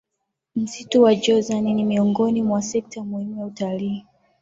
Msitu 0.55 1.01
wa 1.03 1.15
Jozani 1.15 1.73
ni 1.73 1.83
miongoni 1.83 2.43
mwa 2.43 2.61
sekta 2.61 3.03
muhimu 3.03 3.39
ya 3.39 3.45
utalii 3.45 4.05